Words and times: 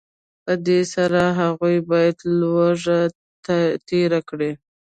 په 0.43 0.53
دې 0.67 0.79
سره 0.93 1.21
هغوی 1.39 1.77
باید 1.89 2.17
لوږه 2.39 2.99
تېره 3.87 4.19
کړي 4.29 4.51